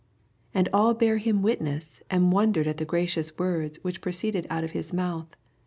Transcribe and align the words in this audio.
22 0.53 0.57
And 0.57 0.69
all 0.73 0.93
bare 0.95 1.19
him 1.19 1.43
witness, 1.43 2.01
and 2.09 2.31
wondered 2.33 2.65
at 2.65 2.77
the 2.77 2.85
gracious 2.85 3.37
words 3.37 3.77
which 3.83 4.01
proceeded 4.01 4.47
out 4.49 4.63
of 4.63 4.71
his 4.71 4.91
mouth. 4.91 5.35